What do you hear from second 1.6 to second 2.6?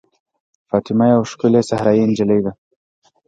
صحرايي نجلۍ ده.